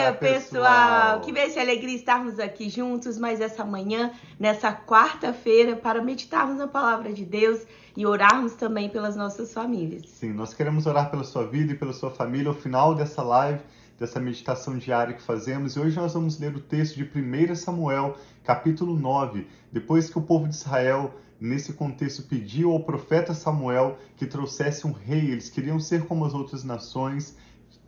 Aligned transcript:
dia, 0.00 0.12
pessoal! 0.14 1.20
Que 1.20 1.32
beijo 1.32 1.56
e 1.56 1.60
alegria 1.60 1.94
estarmos 1.94 2.38
aqui 2.38 2.68
juntos 2.68 3.18
mais 3.18 3.40
essa 3.40 3.64
manhã, 3.64 4.10
nessa 4.38 4.72
quarta-feira, 4.72 5.76
para 5.76 6.02
meditarmos 6.02 6.56
na 6.56 6.66
palavra 6.66 7.12
de 7.12 7.24
Deus 7.24 7.60
e 7.96 8.06
orarmos 8.06 8.54
também 8.54 8.88
pelas 8.88 9.16
nossas 9.16 9.52
famílias. 9.52 10.08
Sim, 10.08 10.32
nós 10.32 10.54
queremos 10.54 10.86
orar 10.86 11.10
pela 11.10 11.24
sua 11.24 11.46
vida 11.46 11.72
e 11.72 11.76
pela 11.76 11.92
sua 11.92 12.10
família 12.10 12.48
ao 12.48 12.54
final 12.54 12.94
dessa 12.94 13.22
live, 13.22 13.60
dessa 13.98 14.18
meditação 14.18 14.78
diária 14.78 15.14
que 15.14 15.22
fazemos. 15.22 15.76
E 15.76 15.80
hoje 15.80 15.96
nós 15.96 16.14
vamos 16.14 16.38
ler 16.38 16.54
o 16.56 16.60
texto 16.60 16.96
de 16.96 17.04
1 17.04 17.54
Samuel, 17.54 18.16
capítulo 18.44 18.98
9. 18.98 19.46
Depois 19.70 20.08
que 20.08 20.18
o 20.18 20.22
povo 20.22 20.48
de 20.48 20.54
Israel 20.54 21.12
nesse 21.40 21.72
contexto, 21.72 22.22
pediu 22.24 22.70
ao 22.70 22.80
profeta 22.80 23.32
Samuel 23.32 23.98
que 24.16 24.26
trouxesse 24.26 24.86
um 24.86 24.92
rei. 24.92 25.30
Eles 25.30 25.48
queriam 25.48 25.80
ser 25.80 26.04
como 26.04 26.24
as 26.26 26.34
outras 26.34 26.62
nações, 26.62 27.34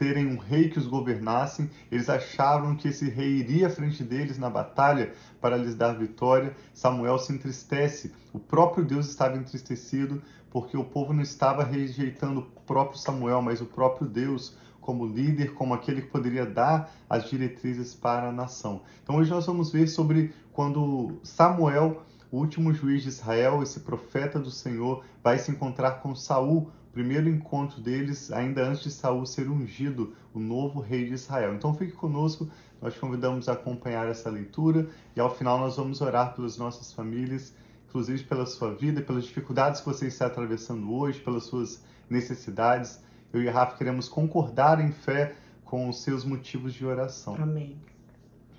terem 0.03 0.27
um 0.27 0.37
rei 0.37 0.69
que 0.69 0.81
os 0.81 0.89
governassem. 0.89 1.71
Eles 1.89 2.11
acharam 2.11 2.75
que 2.75 2.89
esse 2.89 3.09
rei 3.09 3.37
iria 3.37 3.69
à 3.69 3.71
frente 3.71 4.03
deles 4.03 4.37
na 4.37 4.51
batalha 4.51 5.13
para 5.41 5.57
lhes 5.57 5.77
dar 5.77 5.93
vitória. 5.93 6.57
Samuel 6.75 7.21
se 7.21 7.33
entristece. 7.33 8.13
O 8.33 8.41
próprio 8.41 8.85
Deus 8.85 9.09
estava 9.09 9.37
entristecido 9.37 10.21
porque 10.51 10.77
o 10.77 10.83
povo 10.83 11.13
não 11.13 11.23
estava 11.23 11.63
rejeitando 11.63 12.41
o 12.41 12.61
próprio 12.63 12.99
Samuel, 12.99 13.41
mas 13.43 13.61
o 13.61 13.65
próprio 13.65 14.09
Deus 14.09 14.57
como 14.81 15.07
líder, 15.07 15.55
como 15.55 15.73
aquele 15.73 16.03
que 16.03 16.09
poderia 16.09 16.45
dar 16.45 16.91
as 17.09 17.31
diretrizes 17.31 17.95
para 17.95 18.31
a 18.31 18.33
nação. 18.33 18.83
Então 19.05 19.15
hoje 19.15 19.31
nós 19.31 19.47
vamos 19.47 19.71
ver 19.71 19.87
sobre 19.87 20.35
quando 20.53 21.21
Samuel 21.23 22.03
o 22.33 22.39
último 22.39 22.73
juiz 22.73 23.03
de 23.03 23.11
Israel, 23.11 23.63
esse 23.63 23.81
profeta 23.81 24.39
do 24.41 24.51
Senhor, 24.51 25.05
vai 25.23 25.39
se 25.39 25.51
encontrar 25.51 26.01
com 26.01 26.15
Saul, 26.15 26.73
primeiro 26.93 27.29
encontro 27.29 27.81
deles, 27.81 28.31
ainda 28.31 28.65
antes 28.65 28.83
de 28.83 28.91
Saul 28.91 29.25
ser 29.25 29.49
ungido, 29.49 30.15
o 30.35 30.39
novo 30.39 30.81
rei 30.81 31.07
de 31.07 31.15
Israel. 31.15 31.55
Então 31.55 31.75
fique 31.75 31.93
conosco, 31.93 32.49
nós 32.81 32.97
convidamos 32.97 33.49
a 33.49 33.53
acompanhar 33.53 34.09
essa 34.09 34.31
leitura 34.31 34.89
e 35.17 35.21
ao 35.21 35.35
final 35.35 35.59
nós 35.59 35.77
vamos 35.77 36.01
orar 36.01 36.35
pelas 36.35 36.57
nossas 36.59 36.93
famílias, 36.93 37.55
inclusive 37.89 38.25
pela 38.25 38.47
sua 38.47 38.75
vida, 38.75 39.01
pelas 39.01 39.25
dificuldades 39.25 39.81
que 39.81 39.87
você 39.87 40.07
está 40.07 40.27
atravessando 40.27 40.93
hoje, 40.93 41.21
pelas 41.21 41.45
suas 41.45 41.83
necessidades. 42.09 43.01
Eu 43.33 43.43
e 43.43 43.49
a 43.49 43.53
Rafa 43.53 43.77
queremos 43.77 44.09
concordar 44.09 44.81
em 44.81 44.93
fé 44.93 45.35
com 45.65 45.89
os 45.89 46.03
seus 46.03 46.25
motivos 46.25 46.75
de 46.75 46.85
oração. 46.85 47.35
Amém. 47.37 47.92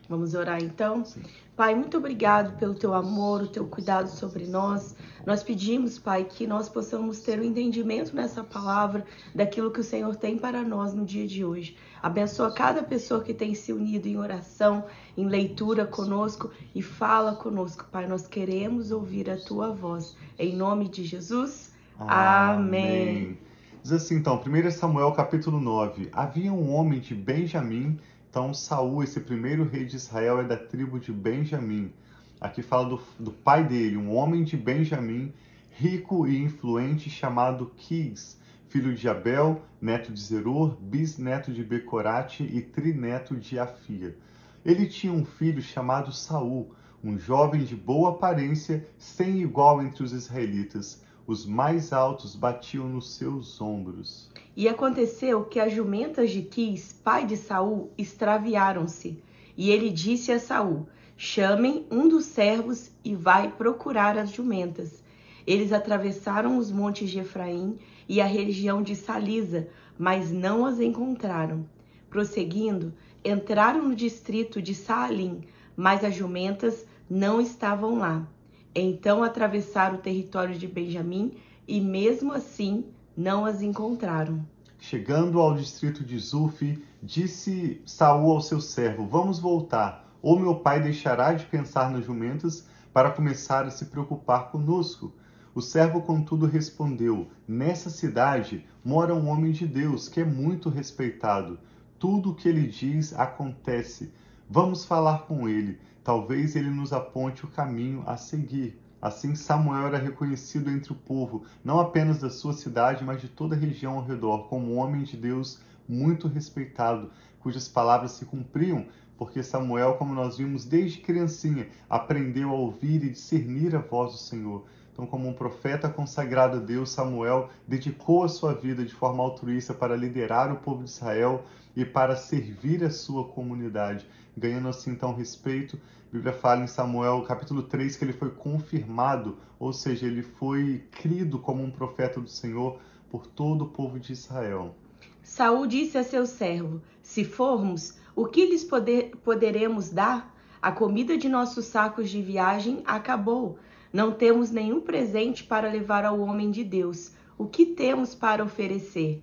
Vamos 0.10 0.34
orar 0.34 0.62
então? 0.62 1.06
Sim. 1.06 1.22
Pai, 1.56 1.76
muito 1.76 1.98
obrigado 1.98 2.58
pelo 2.58 2.74
teu 2.74 2.96
amor, 2.96 3.44
o 3.44 3.48
teu 3.48 3.68
cuidado 3.68 4.08
sobre 4.08 4.48
nós. 4.48 4.96
Nós 5.24 5.44
pedimos, 5.44 6.00
Pai, 6.00 6.26
que 6.26 6.48
nós 6.48 6.68
possamos 6.68 7.20
ter 7.20 7.38
o 7.38 7.44
um 7.44 7.46
entendimento 7.46 8.16
nessa 8.16 8.44
palavra 8.44 9.06
daquilo 9.36 9.70
que 9.70 9.80
o 9.80 9.84
Senhor 9.84 10.16
tem 10.16 10.36
para 10.36 10.64
nós 10.64 10.96
no 10.96 11.06
dia 11.06 11.28
de 11.28 11.46
hoje. 11.46 11.78
Abençoa 12.02 12.52
cada 12.52 12.82
pessoa 12.82 13.24
que 13.24 13.36
tem 13.36 13.54
se 13.54 13.72
unido 13.72 14.08
em 14.08 14.18
oração, 14.18 14.84
em 15.16 15.28
leitura 15.28 15.86
conosco 15.86 16.50
e 16.74 16.82
fala 16.82 17.36
conosco, 17.36 17.86
Pai. 17.92 18.08
Nós 18.08 18.26
queremos 18.26 18.92
ouvir 18.92 19.30
a 19.30 19.38
tua 19.38 19.72
voz. 19.72 20.18
Em 20.40 20.56
nome 20.56 20.90
de 20.90 21.06
Jesus. 21.06 21.72
Amém. 22.00 22.58
Amém. 22.58 23.38
Diz 23.84 23.92
assim 23.92 24.16
então, 24.16 24.42
1 24.42 24.72
Samuel 24.72 25.12
capítulo 25.12 25.60
9. 25.60 26.10
Havia 26.14 26.52
um 26.52 26.74
homem 26.74 27.00
de 27.00 27.14
Benjamim 27.14 28.00
então, 28.34 28.52
Saul, 28.52 29.04
esse 29.04 29.20
primeiro 29.20 29.64
rei 29.64 29.86
de 29.86 29.96
Israel, 29.96 30.40
é 30.40 30.44
da 30.44 30.58
tribo 30.58 31.00
de 31.00 31.12
Benjamim. 31.12 31.94
Aqui 32.42 32.64
fala 32.64 32.90
do, 32.90 33.00
do 33.20 33.32
pai 33.32 33.64
dele, 33.64 33.96
um 33.96 34.12
homem 34.16 34.44
de 34.44 34.58
Benjamim, 34.58 35.32
rico 35.70 36.26
e 36.26 36.42
influente, 36.42 37.12
chamado 37.12 37.72
Quis, 37.78 38.36
filho 38.70 38.96
de 38.96 39.08
Abel, 39.08 39.62
neto 39.80 40.12
de 40.12 40.20
Zeror, 40.20 40.76
bisneto 40.82 41.54
de 41.54 41.64
Becorate 41.64 42.42
e 42.42 42.60
trineto 42.60 43.36
de 43.36 43.60
Afia. 43.60 44.18
Ele 44.66 44.88
tinha 44.88 45.14
um 45.14 45.24
filho 45.24 45.62
chamado 45.62 46.12
Saul, 46.12 46.74
um 47.04 47.20
jovem 47.20 47.64
de 47.64 47.76
boa 47.76 48.14
aparência, 48.14 48.84
sem 48.98 49.44
igual 49.44 49.80
entre 49.80 50.04
os 50.04 50.12
israelitas. 50.12 51.03
Os 51.26 51.46
mais 51.46 51.94
altos 51.94 52.36
batiam 52.36 52.88
nos 52.90 53.16
seus 53.16 53.62
ombros. 53.62 54.30
E 54.56 54.68
aconteceu 54.68 55.46
que 55.46 55.60
as 55.60 55.72
jumentas 55.72 56.32
de 56.32 56.42
Quis, 56.42 56.92
pai 56.92 57.26
de 57.26 57.38
Saul, 57.38 57.92
extraviaram-se. 57.98 59.24
E 59.56 59.72
ele 59.72 59.90
disse 59.90 60.34
a 60.34 60.40
Saul: 60.40 60.86
Chamem 61.16 61.86
um 61.90 62.10
dos 62.10 62.26
servos 62.26 62.92
e 63.06 63.16
vai 63.16 63.50
procurar 63.50 64.18
as 64.18 64.32
jumentas. 64.32 65.02
Eles 65.48 65.72
atravessaram 65.72 66.58
os 66.58 66.70
montes 66.70 67.10
de 67.10 67.20
Efraim 67.20 67.78
e 68.08 68.20
a 68.20 68.26
região 68.26 68.82
de 68.82 68.96
Salisa, 68.96 69.70
mas 69.98 70.30
não 70.32 70.66
as 70.66 70.80
encontraram. 70.80 71.66
Prosseguindo, 72.10 72.94
entraram 73.24 73.88
no 73.88 73.96
distrito 73.96 74.62
de 74.62 74.76
Saalim, 74.76 75.42
mas 75.76 76.04
as 76.04 76.14
jumentas 76.14 76.86
não 77.10 77.40
estavam 77.40 77.98
lá. 77.98 78.28
Então 78.76 79.24
atravessaram 79.24 79.96
o 79.96 80.02
território 80.02 80.58
de 80.58 80.68
Benjamim 80.68 81.34
e 81.68 81.80
mesmo 81.80 82.34
assim 82.34 82.86
não 83.16 83.46
as 83.46 83.62
encontraram. 83.62 84.46
Chegando 84.80 85.40
ao 85.40 85.56
distrito 85.56 86.04
de 86.04 86.18
Zuf, 86.18 86.84
disse 87.02 87.82
Saul 87.86 88.32
ao 88.32 88.42
seu 88.42 88.60
servo: 88.60 89.08
Vamos 89.08 89.40
voltar, 89.40 90.12
ou 90.22 90.40
meu 90.40 90.56
pai 90.56 90.82
deixará 90.82 91.34
de 91.34 91.46
pensar 91.46 91.92
nas 91.92 92.06
jumentas 92.06 92.68
para 92.92 93.12
começar 93.12 93.66
a 93.66 93.72
se 93.72 93.86
preocupar 93.86 94.52
conosco. 94.52 95.14
O 95.56 95.62
servo, 95.62 96.02
contudo, 96.02 96.48
respondeu: 96.48 97.28
Nessa 97.48 97.90
cidade 97.90 98.66
mora 98.84 99.14
um 99.14 99.30
homem 99.30 99.52
de 99.52 99.68
Deus 99.68 100.10
que 100.10 100.20
é 100.20 100.26
muito 100.26 100.68
respeitado. 100.68 101.60
Tudo 102.00 102.32
o 102.32 102.36
que 102.36 102.50
ele 102.50 102.68
diz 102.68 103.14
acontece. 103.14 104.12
Vamos 104.50 104.84
falar 104.84 105.20
com 105.20 105.48
ele. 105.48 105.80
Talvez 106.04 106.56
ele 106.56 106.70
nos 106.70 106.92
aponte 106.92 107.46
o 107.46 107.50
caminho 107.50 108.04
a 108.06 108.18
seguir. 108.18 108.78
Assim, 109.02 109.36
Samuel 109.36 109.88
era 109.88 109.98
reconhecido 109.98 110.70
entre 110.70 110.92
o 110.92 110.96
povo, 110.96 111.44
não 111.64 111.80
apenas 111.80 112.20
da 112.20 112.30
sua 112.30 112.54
cidade, 112.54 113.04
mas 113.04 113.22
de 113.22 113.28
toda 113.28 113.56
a 113.56 113.60
região 113.60 113.98
ao 113.98 114.06
redor, 114.06 114.48
como 114.48 114.74
um 114.74 114.78
homem 114.78 115.04
de 115.04 115.18
Deus 115.18 115.62
muito 115.88 116.28
respeitado, 116.28 117.12
cujas 117.40 117.68
palavras 117.68 118.12
se 118.12 118.26
cumpriam, 118.26 118.86
porque 119.18 119.44
Samuel, 119.44 119.96
como 119.96 120.14
nós 120.14 120.38
vimos 120.38 120.66
desde 120.66 121.00
criancinha, 121.00 121.68
aprendeu 121.90 122.50
a 122.50 122.54
ouvir 122.54 123.04
e 123.04 123.10
discernir 123.10 123.76
a 123.76 123.80
voz 123.80 124.14
do 124.14 124.18
Senhor. 124.18 124.66
Então, 124.94 125.08
como 125.08 125.28
um 125.28 125.34
profeta 125.34 125.90
consagrado 125.90 126.58
a 126.58 126.60
Deus, 126.60 126.92
Samuel 126.92 127.50
dedicou 127.68 128.24
a 128.24 128.30
sua 128.30 128.54
vida 128.54 128.86
de 128.86 128.94
forma 128.94 129.24
altruísta 129.24 129.74
para 129.74 129.96
liderar 129.96 130.54
o 130.54 130.58
povo 130.58 130.84
de 130.84 130.90
Israel 130.92 131.44
e 131.76 131.84
para 131.84 132.16
servir 132.16 132.84
a 132.84 132.92
sua 132.92 133.28
comunidade, 133.28 134.06
ganhando 134.38 134.68
assim 134.68 134.92
então 134.92 135.16
respeito. 135.16 135.80
A 136.10 136.16
Bíblia 136.16 136.32
fala 136.32 136.64
em 136.64 136.68
Samuel, 136.68 137.24
capítulo 137.24 137.64
3, 137.64 137.98
que 137.98 138.06
ele 138.06 138.14
foi 138.14 138.30
confirmado, 138.30 139.40
ou 139.60 139.74
seja, 139.74 140.06
ele 140.06 140.22
foi 140.22 140.84
crido 140.92 141.40
como 141.40 141.64
um 141.64 141.72
profeta 141.72 142.22
do 142.22 142.30
Senhor 142.30 142.80
por 143.10 143.26
todo 143.26 143.64
o 143.64 143.70
povo 143.70 144.00
de 144.00 144.14
Israel. 144.14 144.76
Saul 145.24 145.66
disse 145.66 145.98
a 145.98 146.04
seu 146.04 146.28
servo: 146.28 146.84
Se 147.02 147.26
formos, 147.26 147.98
o 148.16 148.28
que 148.28 148.46
lhes 148.46 148.64
poder, 148.64 149.16
poderemos 149.24 149.90
dar? 149.90 150.32
A 150.62 150.72
comida 150.72 151.18
de 151.18 151.28
nossos 151.28 151.66
sacos 151.66 152.10
de 152.12 152.22
viagem 152.22 152.84
acabou. 152.86 153.58
Não 153.94 154.12
temos 154.12 154.50
nenhum 154.50 154.82
presente 154.82 155.44
para 155.44 155.70
levar 155.70 156.04
ao 156.04 156.20
homem 156.20 156.50
de 156.50 156.64
Deus. 156.64 157.12
O 157.38 157.46
que 157.46 157.64
temos 157.64 158.16
para 158.16 158.44
oferecer? 158.44 159.22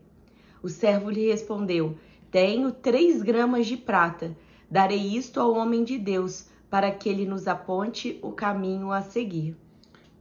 O 0.63 0.69
servo 0.69 1.11
lhe 1.11 1.29
respondeu: 1.29 1.99
Tenho 2.31 2.71
três 2.71 3.21
gramas 3.21 3.67
de 3.67 3.77
prata. 3.77 4.37
Darei 4.71 5.17
isto 5.17 5.41
ao 5.41 5.55
homem 5.55 5.83
de 5.83 5.99
Deus, 5.99 6.47
para 6.71 6.93
que 6.93 7.09
ele 7.09 7.27
nos 7.27 7.49
aponte 7.49 8.21
o 8.23 8.31
caminho 8.31 8.93
a 8.93 9.03
seguir. 9.03 9.57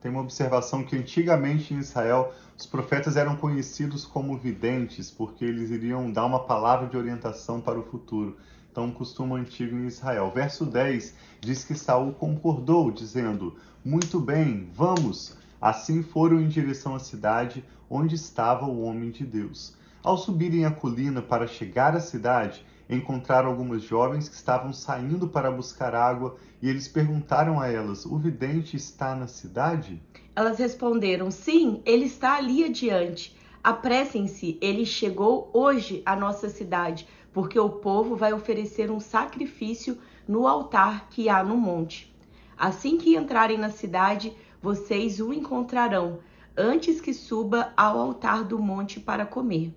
Tem 0.01 0.09
uma 0.09 0.21
observação 0.21 0.83
que 0.83 0.97
antigamente 0.97 1.71
em 1.71 1.77
Israel 1.77 2.33
os 2.57 2.65
profetas 2.65 3.17
eram 3.17 3.35
conhecidos 3.35 4.03
como 4.03 4.35
videntes, 4.35 5.11
porque 5.11 5.45
eles 5.45 5.69
iriam 5.69 6.11
dar 6.11 6.25
uma 6.25 6.45
palavra 6.45 6.87
de 6.87 6.97
orientação 6.97 7.61
para 7.61 7.77
o 7.77 7.83
futuro. 7.83 8.35
Um 8.77 8.91
costume 8.91 9.33
antigo 9.33 9.75
em 9.75 9.87
Israel. 9.87 10.31
Verso 10.33 10.65
10 10.65 11.13
diz 11.41 11.65
que 11.65 11.75
Saul 11.75 12.13
concordou, 12.13 12.89
dizendo: 12.91 13.55
Muito 13.83 14.19
bem, 14.19 14.69
vamos. 14.73 15.37
Assim 15.61 16.01
foram 16.01 16.39
em 16.39 16.47
direção 16.47 16.95
à 16.95 16.99
cidade 16.99 17.63
onde 17.89 18.15
estava 18.15 18.65
o 18.65 18.81
homem 18.83 19.11
de 19.11 19.25
Deus. 19.25 19.75
Ao 20.01 20.17
subirem 20.17 20.63
a 20.63 20.71
colina 20.71 21.21
para 21.21 21.45
chegar 21.45 21.93
à 21.93 21.99
cidade, 21.99 22.65
encontraram 22.89 23.49
algumas 23.49 23.81
jovens 23.81 24.29
que 24.29 24.35
estavam 24.35 24.71
saindo 24.71 25.27
para 25.27 25.51
buscar 25.51 25.93
água 25.93 26.37
e 26.61 26.69
eles 26.69 26.87
perguntaram 26.87 27.59
a 27.59 27.67
elas: 27.67 28.05
O 28.05 28.17
vidente 28.17 28.77
está 28.77 29.13
na 29.13 29.27
cidade? 29.27 30.01
Elas 30.33 30.57
responderam: 30.57 31.29
Sim, 31.29 31.81
ele 31.85 32.05
está 32.05 32.37
ali 32.37 32.63
adiante. 32.63 33.37
Apressem-se, 33.61 34.57
ele 34.61 34.85
chegou 34.85 35.49
hoje 35.53 36.01
à 36.05 36.15
nossa 36.15 36.47
cidade, 36.47 37.05
porque 37.33 37.59
o 37.59 37.69
povo 37.69 38.15
vai 38.15 38.33
oferecer 38.33 38.91
um 38.91 38.99
sacrifício 38.99 39.97
no 40.27 40.47
altar 40.47 41.09
que 41.09 41.29
há 41.29 41.43
no 41.43 41.57
monte. 41.57 42.15
Assim 42.57 42.97
que 42.97 43.15
entrarem 43.15 43.57
na 43.57 43.69
cidade, 43.69 44.35
vocês 44.61 45.19
o 45.19 45.33
encontrarão, 45.33 46.19
antes 46.57 46.99
que 46.99 47.13
suba 47.13 47.71
ao 47.77 47.97
altar 47.97 48.43
do 48.43 48.59
monte 48.59 48.99
para 48.99 49.25
comer. 49.25 49.73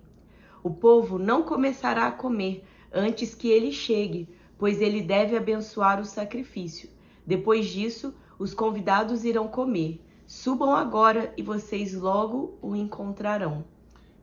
O 0.61 0.69
povo 0.69 1.17
não 1.17 1.43
começará 1.43 2.07
a 2.07 2.11
comer 2.11 2.63
antes 2.91 3.33
que 3.33 3.47
ele 3.47 3.71
chegue, 3.71 4.29
pois 4.57 4.81
ele 4.81 5.01
deve 5.01 5.35
abençoar 5.35 5.99
o 5.99 6.05
sacrifício. 6.05 6.89
Depois 7.25 7.67
disso, 7.67 8.13
os 8.37 8.53
convidados 8.53 9.23
irão 9.23 9.47
comer. 9.47 10.01
Subam 10.27 10.75
agora 10.75 11.33
e 11.37 11.43
vocês 11.43 11.93
logo 11.93 12.57
o 12.61 12.75
encontrarão. 12.75 13.63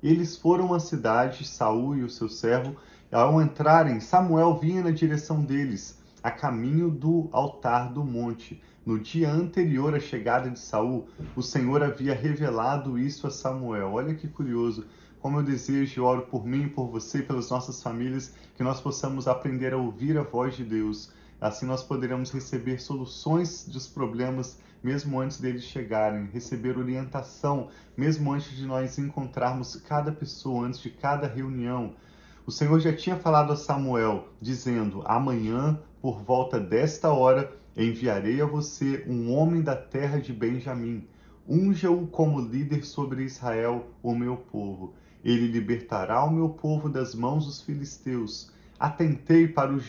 Eles 0.02 0.36
foram 0.36 0.72
à 0.72 0.80
cidade, 0.80 1.46
Saul 1.46 1.96
e 1.96 2.02
o 2.02 2.08
seu 2.08 2.28
servo. 2.28 2.76
Ao 3.12 3.42
entrarem, 3.42 3.98
Samuel 3.98 4.54
vinha 4.54 4.84
na 4.84 4.92
direção 4.92 5.42
deles, 5.42 6.00
a 6.22 6.30
caminho 6.30 6.88
do 6.88 7.28
altar 7.32 7.92
do 7.92 8.04
monte. 8.04 8.62
No 8.86 9.00
dia 9.00 9.28
anterior 9.28 9.96
à 9.96 9.98
chegada 9.98 10.48
de 10.48 10.60
Saul, 10.60 11.08
o 11.34 11.42
Senhor 11.42 11.82
havia 11.82 12.14
revelado 12.14 12.96
isso 12.96 13.26
a 13.26 13.30
Samuel. 13.30 13.94
Olha 13.94 14.14
que 14.14 14.28
curioso. 14.28 14.86
Como 15.18 15.40
eu 15.40 15.42
desejo 15.42 16.00
e 16.00 16.00
oro 16.00 16.22
por 16.22 16.46
mim, 16.46 16.68
por 16.68 16.86
você, 16.86 17.20
pelas 17.20 17.50
nossas 17.50 17.82
famílias, 17.82 18.32
que 18.54 18.62
nós 18.62 18.80
possamos 18.80 19.26
aprender 19.26 19.74
a 19.74 19.76
ouvir 19.76 20.16
a 20.16 20.22
voz 20.22 20.54
de 20.54 20.62
Deus. 20.62 21.12
Assim 21.40 21.66
nós 21.66 21.82
poderemos 21.82 22.30
receber 22.30 22.80
soluções 22.80 23.66
dos 23.66 23.88
problemas 23.88 24.56
mesmo 24.84 25.20
antes 25.20 25.40
deles 25.40 25.64
chegarem, 25.64 26.26
receber 26.26 26.78
orientação 26.78 27.70
mesmo 27.96 28.32
antes 28.32 28.56
de 28.56 28.64
nós 28.64 28.98
encontrarmos 28.98 29.74
cada 29.76 30.12
pessoa, 30.12 30.66
antes 30.66 30.78
de 30.78 30.90
cada 30.90 31.26
reunião. 31.26 31.92
O 32.50 32.52
Senhor 32.52 32.80
já 32.80 32.92
tinha 32.92 33.14
falado 33.14 33.52
a 33.52 33.56
Samuel, 33.56 34.26
dizendo: 34.40 35.04
Amanhã, 35.04 35.80
por 36.02 36.20
volta 36.20 36.58
desta 36.58 37.12
hora, 37.12 37.56
enviarei 37.76 38.40
a 38.40 38.44
você 38.44 39.04
um 39.06 39.32
homem 39.32 39.62
da 39.62 39.76
terra 39.76 40.18
de 40.18 40.32
Benjamim. 40.32 41.06
Unja-o 41.48 42.08
como 42.08 42.40
líder 42.40 42.84
sobre 42.84 43.22
Israel, 43.22 43.86
o 44.02 44.16
meu 44.16 44.36
povo. 44.36 44.94
Ele 45.22 45.46
libertará 45.46 46.24
o 46.24 46.32
meu 46.32 46.48
povo 46.48 46.88
das 46.88 47.14
mãos 47.14 47.46
dos 47.46 47.62
filisteus. 47.62 48.50
Atentei 48.80 49.46
para 49.46 49.72
o 49.72 49.80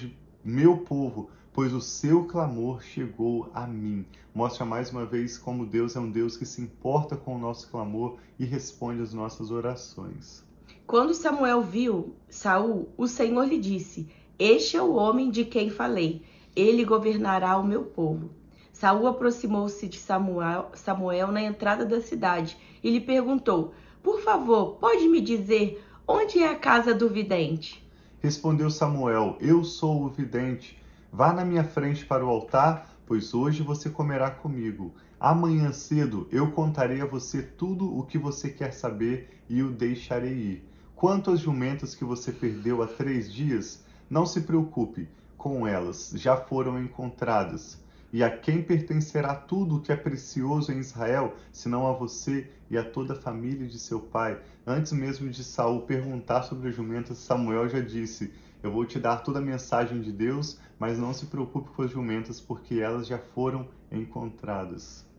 meu 0.45 0.77
povo, 0.77 1.31
pois 1.51 1.73
o 1.73 1.81
seu 1.81 2.25
clamor 2.25 2.83
chegou 2.83 3.49
a 3.55 3.65
mim. 3.65 4.05
Mostra 4.35 4.63
mais 4.63 4.91
uma 4.91 5.03
vez 5.03 5.35
como 5.35 5.65
Deus 5.65 5.95
é 5.95 5.99
um 5.99 6.11
Deus 6.11 6.37
que 6.37 6.45
se 6.45 6.61
importa 6.61 7.17
com 7.17 7.37
o 7.37 7.39
nosso 7.39 7.71
clamor 7.71 8.19
e 8.37 8.45
responde 8.45 9.01
às 9.01 9.15
nossas 9.15 9.49
orações. 9.49 10.50
Quando 10.87 11.13
Samuel 11.13 11.61
viu 11.61 12.15
Saul, 12.29 12.89
o 12.97 13.07
Senhor 13.07 13.45
lhe 13.45 13.57
disse: 13.57 14.09
Este 14.37 14.77
é 14.77 14.81
o 14.81 14.93
homem 14.93 15.29
de 15.29 15.45
quem 15.45 15.69
falei. 15.69 16.21
Ele 16.55 16.83
governará 16.83 17.57
o 17.57 17.65
meu 17.65 17.83
povo. 17.83 18.31
Saul 18.73 19.07
aproximou-se 19.07 19.87
de 19.87 19.97
Samuel, 19.97 20.71
Samuel 20.73 21.31
na 21.31 21.41
entrada 21.41 21.85
da 21.85 22.01
cidade 22.01 22.57
e 22.83 22.89
lhe 22.89 22.99
perguntou: 22.99 23.73
por 24.03 24.19
favor, 24.21 24.77
pode 24.77 25.07
me 25.07 25.21
dizer 25.21 25.83
onde 26.07 26.39
é 26.39 26.47
a 26.47 26.55
casa 26.55 26.93
do 26.93 27.07
vidente? 27.07 27.87
Respondeu 28.19 28.69
Samuel: 28.71 29.37
Eu 29.39 29.63
sou 29.63 30.03
o 30.03 30.09
vidente. 30.09 30.81
Vá 31.11 31.31
na 31.31 31.45
minha 31.45 31.63
frente 31.63 32.03
para 32.03 32.25
o 32.25 32.29
altar, 32.29 32.95
pois 33.05 33.33
hoje 33.33 33.61
você 33.61 33.89
comerá 33.89 34.31
comigo. 34.31 34.93
Amanhã 35.23 35.71
cedo 35.71 36.27
eu 36.31 36.51
contarei 36.51 36.99
a 36.99 37.05
você 37.05 37.43
tudo 37.43 37.95
o 37.95 38.03
que 38.03 38.17
você 38.17 38.49
quer 38.49 38.73
saber 38.73 39.29
e 39.47 39.61
o 39.61 39.69
deixarei 39.69 40.33
ir. 40.33 40.63
Quanto 40.95 41.29
às 41.29 41.39
jumentas 41.39 41.93
que 41.93 42.03
você 42.03 42.31
perdeu 42.31 42.81
há 42.81 42.87
três 42.87 43.31
dias, 43.31 43.85
não 44.09 44.25
se 44.25 44.41
preocupe 44.41 45.07
com 45.37 45.67
elas, 45.67 46.11
já 46.15 46.35
foram 46.35 46.81
encontradas. 46.81 47.79
E 48.11 48.23
a 48.23 48.35
quem 48.35 48.63
pertencerá 48.63 49.35
tudo 49.35 49.75
o 49.75 49.79
que 49.79 49.91
é 49.91 49.95
precioso 49.95 50.71
em 50.71 50.79
Israel, 50.79 51.35
senão 51.51 51.85
a 51.85 51.93
você 51.93 52.49
e 52.67 52.75
a 52.75 52.83
toda 52.83 53.13
a 53.13 53.21
família 53.21 53.67
de 53.67 53.77
seu 53.77 53.99
pai? 53.99 54.41
Antes 54.65 54.91
mesmo 54.91 55.29
de 55.29 55.43
Saul 55.43 55.81
perguntar 55.81 56.41
sobre 56.41 56.69
as 56.69 56.75
jumentas, 56.75 57.19
Samuel 57.19 57.69
já 57.69 57.79
disse: 57.79 58.33
Eu 58.63 58.71
vou 58.71 58.85
te 58.85 58.97
dar 58.97 59.17
toda 59.17 59.37
a 59.37 59.43
mensagem 59.43 60.01
de 60.01 60.11
Deus, 60.11 60.57
mas 60.79 60.97
não 60.97 61.13
se 61.13 61.27
preocupe 61.27 61.69
com 61.69 61.83
as 61.83 61.91
jumentas, 61.91 62.41
porque 62.41 62.79
elas 62.79 63.05
já 63.05 63.19
foram 63.19 63.67
encontradas. 63.91 65.10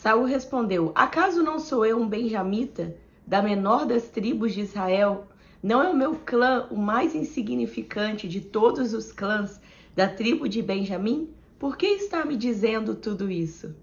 Saul 0.00 0.24
respondeu: 0.24 0.92
Acaso 0.94 1.42
não 1.42 1.58
sou 1.58 1.84
eu 1.84 2.00
um 2.00 2.08
benjamita, 2.08 2.96
da 3.26 3.42
menor 3.42 3.84
das 3.84 4.04
tribos 4.04 4.54
de 4.54 4.62
Israel? 4.62 5.26
Não 5.62 5.82
é 5.82 5.90
o 5.90 5.94
meu 5.94 6.14
clã 6.14 6.66
o 6.70 6.78
mais 6.78 7.14
insignificante 7.14 8.26
de 8.26 8.40
todos 8.40 8.94
os 8.94 9.12
clãs 9.12 9.60
da 9.94 10.08
tribo 10.08 10.48
de 10.48 10.62
Benjamim? 10.62 11.28
Por 11.58 11.76
que 11.76 11.84
está 11.86 12.24
me 12.24 12.34
dizendo 12.34 12.94
tudo 12.94 13.30
isso? 13.30 13.76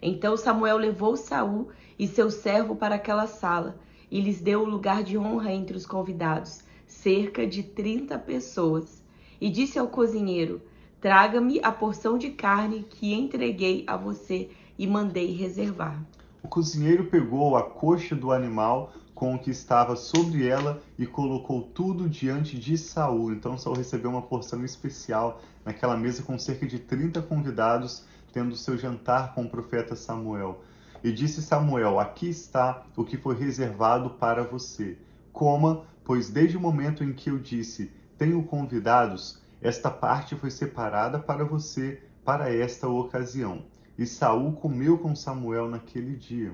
Então 0.00 0.36
Samuel 0.36 0.76
levou 0.76 1.16
Saul 1.16 1.66
e 1.98 2.06
seu 2.06 2.30
servo 2.30 2.76
para 2.76 2.94
aquela 2.94 3.26
sala 3.26 3.76
e 4.08 4.20
lhes 4.20 4.40
deu 4.40 4.60
o 4.60 4.70
lugar 4.70 5.02
de 5.02 5.18
honra 5.18 5.50
entre 5.52 5.76
os 5.76 5.84
convidados, 5.84 6.62
cerca 6.86 7.44
de 7.44 7.64
trinta 7.64 8.16
pessoas. 8.16 9.02
E 9.40 9.50
disse 9.50 9.80
ao 9.80 9.88
cozinheiro: 9.88 10.62
Traga-me 11.00 11.58
a 11.60 11.72
porção 11.72 12.16
de 12.16 12.30
carne 12.30 12.86
que 12.88 13.12
entreguei 13.12 13.82
a 13.84 13.96
você 13.96 14.48
e 14.78 14.86
mandei 14.86 15.34
reservar. 15.34 16.02
O 16.42 16.48
cozinheiro 16.48 17.06
pegou 17.06 17.56
a 17.56 17.62
coxa 17.62 18.14
do 18.14 18.30
animal 18.30 18.92
com 19.16 19.34
o 19.34 19.38
que 19.38 19.50
estava 19.50 19.96
sobre 19.96 20.46
ela 20.46 20.80
e 20.98 21.06
colocou 21.06 21.62
tudo 21.62 22.08
diante 22.08 22.58
de 22.58 22.76
Saul. 22.76 23.32
Então 23.32 23.56
Saul 23.56 23.74
recebeu 23.74 24.10
uma 24.10 24.22
porção 24.22 24.64
especial 24.64 25.40
naquela 25.64 25.96
mesa 25.96 26.22
com 26.22 26.38
cerca 26.38 26.66
de 26.66 26.78
30 26.78 27.22
convidados, 27.22 28.04
tendo 28.32 28.54
seu 28.54 28.76
jantar 28.76 29.34
com 29.34 29.44
o 29.44 29.48
profeta 29.48 29.96
Samuel. 29.96 30.62
E 31.02 31.10
disse 31.10 31.42
Samuel: 31.42 31.98
Aqui 31.98 32.28
está 32.28 32.84
o 32.94 33.04
que 33.04 33.16
foi 33.16 33.34
reservado 33.34 34.10
para 34.10 34.44
você. 34.44 34.98
Coma, 35.32 35.84
pois 36.04 36.28
desde 36.28 36.56
o 36.56 36.60
momento 36.60 37.02
em 37.02 37.12
que 37.12 37.30
eu 37.30 37.38
disse: 37.38 37.90
Tenho 38.18 38.42
convidados, 38.42 39.40
esta 39.62 39.90
parte 39.90 40.36
foi 40.36 40.50
separada 40.50 41.18
para 41.18 41.44
você 41.44 42.02
para 42.22 42.52
esta 42.52 42.86
ocasião. 42.86 43.64
E 43.98 44.06
Saul 44.06 44.52
comeu 44.52 44.98
com 44.98 45.14
Samuel 45.14 45.68
naquele 45.68 46.16
dia. 46.16 46.52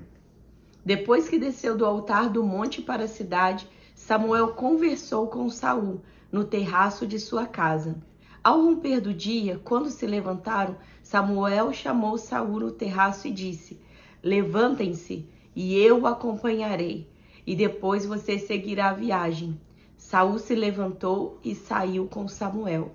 Depois 0.85 1.27
que 1.27 1.39
desceu 1.39 1.77
do 1.77 1.85
altar 1.85 2.29
do 2.29 2.43
monte 2.43 2.81
para 2.81 3.03
a 3.03 3.07
cidade, 3.07 3.67
Samuel 3.95 4.49
conversou 4.53 5.27
com 5.27 5.49
Saul 5.49 6.01
no 6.31 6.43
terraço 6.43 7.05
de 7.05 7.19
sua 7.19 7.45
casa. 7.45 7.95
Ao 8.43 8.61
romper 8.61 8.99
do 8.99 9.13
dia, 9.13 9.61
quando 9.63 9.89
se 9.89 10.05
levantaram, 10.05 10.75
Samuel 11.01 11.71
chamou 11.71 12.17
Saul 12.17 12.59
no 12.59 12.71
terraço 12.71 13.27
e 13.27 13.31
disse: 13.31 13.79
Levantem-se, 14.21 15.25
e 15.55 15.77
eu 15.77 16.01
o 16.01 16.07
acompanharei, 16.07 17.07
e 17.45 17.55
depois 17.55 18.05
você 18.05 18.39
seguirá 18.39 18.89
a 18.89 18.93
viagem. 18.93 19.59
Saul 19.97 20.39
se 20.39 20.55
levantou 20.55 21.39
e 21.43 21.55
saiu 21.55 22.07
com 22.07 22.27
Samuel. 22.27 22.91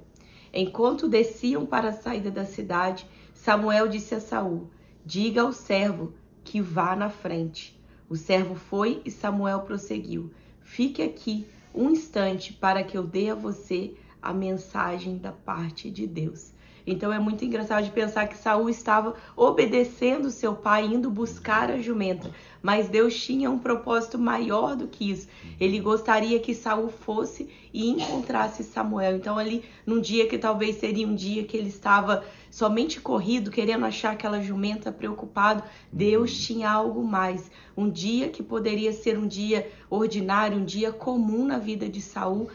Enquanto 0.52 1.08
desciam 1.08 1.64
para 1.64 1.88
a 1.88 1.92
saída 1.92 2.30
da 2.30 2.44
cidade, 2.44 3.06
Samuel 3.40 3.87
disse 3.88 4.16
a 4.16 4.21
Saul: 4.21 4.68
Diga 5.07 5.42
ao 5.42 5.52
servo 5.52 6.12
que 6.42 6.61
vá 6.61 6.97
na 6.97 7.09
frente. 7.09 7.80
O 8.09 8.16
servo 8.16 8.57
foi 8.57 9.00
e 9.04 9.12
Samuel 9.12 9.61
prosseguiu: 9.61 10.33
Fique 10.61 11.00
aqui 11.02 11.47
um 11.73 11.88
instante 11.88 12.52
para 12.52 12.83
que 12.83 12.99
eu 12.99 13.04
dê 13.07 13.30
a 13.30 13.37
você 13.37 13.95
a 14.21 14.35
mensagem 14.35 15.18
da 15.18 15.30
parte 15.30 15.88
de 15.88 16.04
Deus. 16.04 16.52
Então 16.90 17.12
é 17.12 17.18
muito 17.18 17.45
engraçado 17.45 17.85
de 17.85 17.90
pensar 17.90 18.26
que 18.28 18.38
Saul 18.38 18.71
estava 18.71 19.14
obedecendo 19.37 20.30
seu 20.30 20.54
pai, 20.54 20.87
indo 20.87 21.11
buscar 21.11 21.71
a 21.71 21.78
jumenta, 21.78 22.30
mas 22.62 22.88
Deus 22.88 23.14
tinha 23.14 23.50
um 23.50 23.59
propósito 23.59 24.18
maior 24.18 24.75
do 24.75 24.88
que 24.88 25.11
isso. 25.11 25.28
Ele 25.61 25.78
gostaria 25.80 26.40
que 26.40 26.54
Saul 26.54 26.88
fosse 26.88 27.50
e 27.75 27.90
encontrasse 27.90 28.64
Samuel. 28.64 29.16
Então 29.16 29.37
ali, 29.37 29.62
num 29.85 30.00
dia 30.00 30.26
que 30.26 30.38
talvez 30.38 30.76
seria 30.76 31.07
um 31.07 31.14
dia 31.14 31.45
que 31.45 31.59
ele 31.59 31.68
estava 31.68 32.25
somente 32.50 33.02
corrido, 33.02 33.50
querendo 33.50 33.85
achar 33.85 34.12
aquela 34.12 34.40
jumenta 34.40 34.90
preocupado, 34.90 35.62
Deus 35.92 36.35
tinha 36.38 36.71
algo 36.71 37.04
mais. 37.04 37.50
Um 37.76 37.90
dia 37.90 38.30
que 38.30 38.42
poderia 38.42 38.95
ser 38.95 39.18
um 39.18 39.26
dia 39.26 39.71
ordinário, 39.90 40.57
um 40.57 40.64
dia 40.64 40.90
comum 40.90 41.45
na 41.45 41.59
vida 41.59 41.87
de 41.87 42.00
Saul, 42.00 42.49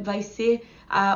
vai 0.00 0.22
ser 0.22 0.66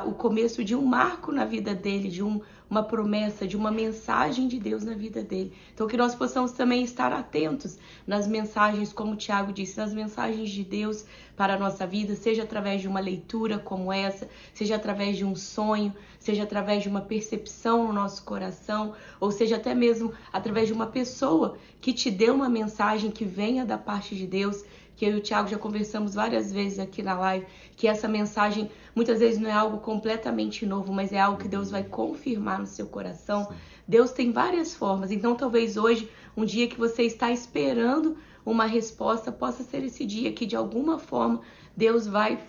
o 0.07 0.13
começo 0.13 0.65
de 0.65 0.75
um 0.75 0.85
marco 0.85 1.31
na 1.31 1.45
vida 1.45 1.75
dele, 1.75 2.09
de 2.09 2.23
um, 2.23 2.41
uma 2.69 2.83
promessa, 2.83 3.47
de 3.47 3.57
uma 3.57 3.71
mensagem 3.71 4.49
de 4.49 4.59
Deus 4.59 4.83
na 4.83 4.95
vida 4.95 5.23
dele. 5.23 5.53
Então, 5.73 5.87
que 5.87 5.97
nós 5.97 6.15
possamos 6.15 6.53
também 6.53 6.83
estar 6.83 7.13
atentos 7.13 7.79
nas 8.07 8.27
mensagens, 8.27 8.93
como 8.93 9.13
o 9.13 9.17
Tiago 9.17 9.53
disse, 9.53 9.79
nas 9.79 9.95
mensagens 9.95 10.51
de 10.51 10.65
Deus 10.65 11.05
para 11.37 11.55
a 11.55 11.59
nossa 11.59 11.87
vida, 11.87 12.17
seja 12.17 12.43
através 12.43 12.81
de 12.81 12.89
uma 12.89 12.99
leitura 12.99 13.59
como 13.59 13.93
essa, 13.93 14.29
seja 14.53 14.75
através 14.75 15.17
de 15.17 15.25
um 15.25 15.37
sonho, 15.37 15.95
seja 16.19 16.43
através 16.43 16.83
de 16.83 16.89
uma 16.89 17.01
percepção 17.01 17.87
no 17.87 17.93
nosso 17.93 18.25
coração, 18.25 18.95
ou 19.21 19.31
seja 19.31 19.57
até 19.57 19.75
mesmo 19.75 20.13
através 20.33 20.67
de 20.67 20.73
uma 20.73 20.87
pessoa 20.87 21.57
que 21.81 21.93
te 21.93 22.11
dê 22.11 22.29
uma 22.31 22.49
mensagem 22.49 23.11
que 23.11 23.25
venha 23.25 23.65
da 23.65 23.79
parte 23.79 24.17
de 24.17 24.27
Deus 24.27 24.65
que 24.99 25.05
eu 25.05 25.13
e 25.13 25.15
o 25.15 25.21
Tiago 25.21 25.49
já 25.49 25.57
conversamos 25.57 26.13
várias 26.13 26.53
vezes 26.53 26.81
aqui 26.81 27.05
na 27.05 27.17
live, 27.17 27.47
que 27.77 27.87
essa 27.87 28.09
mensagem 28.09 28.69
muitas 28.97 29.21
vezes 29.21 29.39
não 29.39 29.49
é 29.49 29.53
algo 29.53 29.79
completamente 29.79 30.67
novo, 30.67 30.93
mas 30.93 31.13
é 31.13 31.21
algo 31.21 31.39
que 31.39 31.47
Deus 31.47 31.71
vai 31.71 31.85
confirmar 31.85 32.59
no 32.59 32.67
seu 32.67 32.89
coração. 32.89 33.45
Sim. 33.45 33.55
Deus 33.87 34.11
tem 34.11 34.33
várias 34.33 34.75
formas, 34.75 35.13
então 35.13 35.37
talvez 35.37 35.77
hoje, 35.77 36.11
um 36.37 36.45
dia 36.45 36.67
que 36.67 36.77
você 36.77 37.05
está 37.05 37.31
esperando 37.31 38.17
uma 38.45 38.67
resposta, 38.67 39.31
possa 39.31 39.63
ser 39.63 39.85
esse 39.85 40.05
dia 40.05 40.33
que 40.33 40.45
de 40.45 40.57
alguma 40.57 40.99
forma 40.99 41.43
Deus 41.77 42.05
vai 42.05 42.41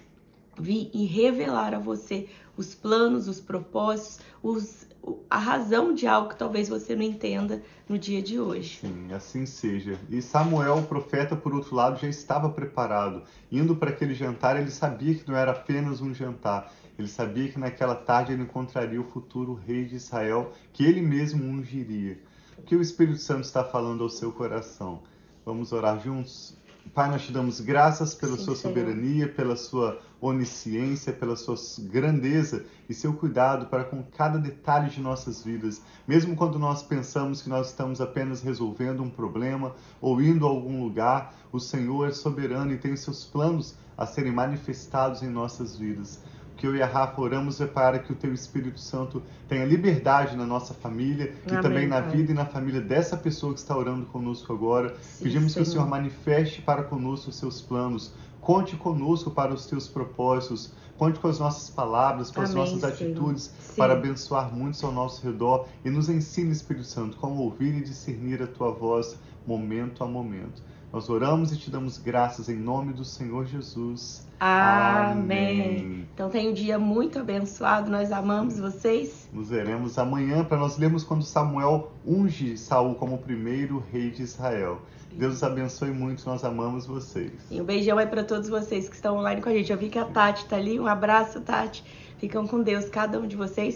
vir 0.59 0.89
e 0.93 1.05
revelar 1.05 1.73
a 1.73 1.79
você 1.79 2.27
os 2.57 2.75
planos, 2.75 3.27
os 3.27 3.39
propósitos, 3.39 4.19
os, 4.43 4.85
a 5.29 5.37
razão 5.37 5.93
de 5.93 6.05
algo 6.05 6.29
que 6.29 6.37
talvez 6.37 6.67
você 6.67 6.95
não 6.95 7.03
entenda 7.03 7.61
no 7.87 7.97
dia 7.97 8.21
de 8.21 8.39
hoje. 8.39 8.79
Sim, 8.81 9.13
assim 9.13 9.45
seja. 9.45 9.97
E 10.09 10.21
Samuel, 10.21 10.79
o 10.79 10.83
profeta, 10.83 11.35
por 11.35 11.53
outro 11.53 11.75
lado, 11.75 11.99
já 11.99 12.07
estava 12.07 12.49
preparado. 12.49 13.23
Indo 13.51 13.75
para 13.75 13.91
aquele 13.91 14.13
jantar, 14.13 14.59
ele 14.59 14.71
sabia 14.71 15.15
que 15.15 15.27
não 15.27 15.37
era 15.37 15.51
apenas 15.51 16.01
um 16.01 16.13
jantar. 16.13 16.71
Ele 16.97 17.07
sabia 17.07 17.49
que 17.49 17.57
naquela 17.57 17.95
tarde 17.95 18.33
ele 18.33 18.43
encontraria 18.43 18.99
o 18.99 19.05
futuro 19.05 19.53
rei 19.53 19.85
de 19.85 19.95
Israel, 19.95 20.51
que 20.73 20.83
ele 20.83 21.01
mesmo 21.01 21.45
ungiria. 21.45 22.19
O 22.57 22.61
que 22.63 22.75
o 22.75 22.81
Espírito 22.81 23.19
Santo 23.19 23.45
está 23.45 23.63
falando 23.63 24.03
ao 24.03 24.09
seu 24.09 24.33
coração? 24.33 25.01
Vamos 25.45 25.71
orar 25.71 25.97
juntos? 26.03 26.58
Pai, 26.93 27.09
nós 27.09 27.21
te 27.21 27.31
damos 27.31 27.61
graças 27.61 28.15
pela 28.15 28.35
Sim, 28.35 28.45
sua 28.45 28.55
soberania, 28.55 29.25
Senhor. 29.25 29.35
pela 29.35 29.55
sua 29.55 29.99
onisciência, 30.19 31.13
pela 31.13 31.35
sua 31.35 31.55
grandeza 31.81 32.65
e 32.89 32.93
seu 32.93 33.13
cuidado 33.13 33.67
para 33.67 33.83
com 33.83 34.03
cada 34.03 34.39
detalhe 34.39 34.89
de 34.89 34.99
nossas 34.99 35.43
vidas. 35.43 35.81
Mesmo 36.07 36.35
quando 36.35 36.57
nós 36.57 36.81
pensamos 36.81 37.41
que 37.41 37.49
nós 37.49 37.67
estamos 37.67 38.01
apenas 38.01 38.41
resolvendo 38.41 39.03
um 39.03 39.09
problema 39.09 39.75
ou 40.01 40.19
indo 40.19 40.47
a 40.47 40.49
algum 40.49 40.83
lugar, 40.83 41.35
o 41.51 41.59
Senhor 41.59 42.07
é 42.07 42.11
soberano 42.11 42.73
e 42.73 42.77
tem 42.77 42.95
seus 42.95 43.23
planos 43.23 43.75
a 43.95 44.05
serem 44.05 44.31
manifestados 44.31 45.21
em 45.21 45.29
nossas 45.29 45.77
vidas 45.77 46.19
que 46.59 46.67
eu 46.67 46.75
e 46.75 46.81
a 46.81 46.85
Rafa 46.85 47.21
oramos 47.21 47.61
é 47.61 47.65
para 47.65 47.99
que 47.99 48.11
o 48.11 48.15
Teu 48.15 48.33
Espírito 48.33 48.81
Santo 48.81 49.23
tenha 49.47 49.63
liberdade 49.63 50.35
na 50.35 50.45
nossa 50.45 50.73
família 50.73 51.33
Amém, 51.47 51.59
e 51.59 51.61
também 51.61 51.87
na 51.87 52.01
pai. 52.01 52.11
vida 52.11 52.31
e 52.33 52.35
na 52.35 52.45
família 52.45 52.81
dessa 52.81 53.15
pessoa 53.15 53.53
que 53.53 53.59
está 53.59 53.77
orando 53.77 54.05
conosco 54.07 54.51
agora. 54.51 54.93
Sim, 55.01 55.23
Pedimos 55.23 55.53
Senhor. 55.53 55.63
que 55.63 55.69
o 55.69 55.71
Senhor 55.71 55.87
manifeste 55.87 56.61
para 56.61 56.83
conosco 56.83 57.29
os 57.29 57.37
Seus 57.37 57.61
planos. 57.61 58.13
Conte 58.41 58.75
conosco 58.75 59.31
para 59.31 59.53
os 59.53 59.67
Teus 59.67 59.87
propósitos. 59.87 60.73
Conte 60.97 61.17
com 61.17 61.29
as 61.29 61.39
nossas 61.39 61.69
palavras, 61.69 62.29
com 62.29 62.41
Amém, 62.41 62.49
as 62.49 62.55
nossas 62.55 62.83
atitudes 62.83 63.53
para 63.77 63.93
abençoar 63.93 64.53
muitos 64.53 64.83
ao 64.83 64.91
nosso 64.91 65.25
redor 65.25 65.65
e 65.85 65.89
nos 65.89 66.09
ensine, 66.09 66.51
Espírito 66.51 66.85
Santo, 66.85 67.15
como 67.15 67.41
ouvir 67.41 67.73
e 67.73 67.81
discernir 67.81 68.43
a 68.43 68.47
Tua 68.47 68.71
voz 68.71 69.17
momento 69.47 70.03
a 70.03 70.07
momento. 70.07 70.61
Nós 70.91 71.07
oramos 71.07 71.51
e 71.51 71.57
te 71.57 71.69
damos 71.69 71.99
graças 71.99 72.49
em 72.49 72.55
nome 72.55 72.93
do 72.93 73.05
Senhor 73.05 73.45
Jesus. 73.45 74.27
Amém. 74.39 75.61
Amém. 75.61 76.07
Então 76.13 76.29
tem 76.31 76.49
um 76.49 76.53
dia 76.53 76.79
muito 76.79 77.19
abençoado. 77.19 77.91
Nós 77.91 78.11
amamos 78.11 78.59
vocês. 78.59 79.29
Nos 79.31 79.49
veremos 79.49 79.99
amanhã 79.99 80.43
para 80.43 80.57
nós 80.57 80.79
lermos 80.79 81.03
quando 81.03 81.23
Samuel 81.23 81.91
unge 82.03 82.57
Saul 82.57 82.95
como 82.95 83.15
o 83.15 83.19
primeiro 83.19 83.83
rei 83.91 84.09
de 84.09 84.23
Israel. 84.23 84.81
Deus 85.11 85.35
os 85.35 85.43
abençoe 85.43 85.91
muito, 85.91 86.25
nós 86.25 86.43
amamos 86.43 86.85
vocês. 86.85 87.31
E 87.51 87.59
um 87.59 87.63
beijão 87.63 87.97
aí 87.97 88.07
para 88.07 88.23
todos 88.23 88.47
vocês 88.49 88.87
que 88.87 88.95
estão 88.95 89.17
online 89.17 89.41
com 89.41 89.49
a 89.49 89.53
gente. 89.53 89.71
Eu 89.71 89.77
vi 89.77 89.89
que 89.89 89.99
a 89.99 90.05
Tati 90.05 90.45
tá 90.45 90.55
ali. 90.55 90.79
Um 90.79 90.87
abraço, 90.87 91.41
Tati. 91.41 91.83
Ficam 92.17 92.45
com 92.47 92.61
Deus, 92.61 92.89
cada 92.89 93.19
um 93.19 93.27
de 93.27 93.35
vocês. 93.35 93.75